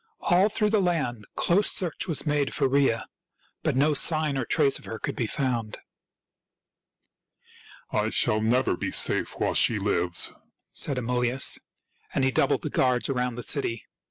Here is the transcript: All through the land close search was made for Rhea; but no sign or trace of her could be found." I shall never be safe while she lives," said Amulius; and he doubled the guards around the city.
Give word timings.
All 0.21 0.49
through 0.49 0.71
the 0.71 0.81
land 0.81 1.27
close 1.35 1.69
search 1.71 2.07
was 2.07 2.25
made 2.25 2.55
for 2.55 2.67
Rhea; 2.67 3.05
but 3.61 3.75
no 3.75 3.93
sign 3.93 4.35
or 4.35 4.45
trace 4.45 4.79
of 4.79 4.85
her 4.85 4.97
could 4.97 5.15
be 5.15 5.27
found." 5.27 5.77
I 7.91 8.09
shall 8.09 8.41
never 8.41 8.75
be 8.75 8.89
safe 8.91 9.37
while 9.37 9.53
she 9.53 9.77
lives," 9.77 10.33
said 10.71 10.97
Amulius; 10.97 11.59
and 12.15 12.23
he 12.23 12.31
doubled 12.31 12.63
the 12.63 12.71
guards 12.71 13.09
around 13.09 13.35
the 13.35 13.43
city. 13.43 13.85